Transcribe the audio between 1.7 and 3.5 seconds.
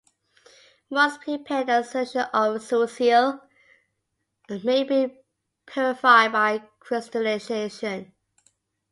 solution of CuCl